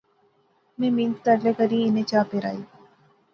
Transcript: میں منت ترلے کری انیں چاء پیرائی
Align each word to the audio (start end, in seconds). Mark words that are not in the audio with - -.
میں 0.77 0.89
منت 0.95 1.17
ترلے 1.25 1.51
کری 1.57 1.79
انیں 1.87 2.03
چاء 2.11 2.23
پیرائی 2.29 2.61